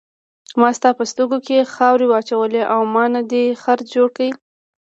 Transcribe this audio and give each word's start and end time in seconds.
ما 0.59 0.69
ستا 0.77 0.89
په 0.97 1.03
سترګو 1.11 1.37
کې 1.47 1.69
خاورې 1.73 2.05
واچولې 2.09 2.61
او 2.73 2.81
ما 2.93 3.03
نه 3.15 3.21
دې 3.31 3.43
خر 3.61 3.79
جوړ 3.93 4.07
کړ. 4.17 4.29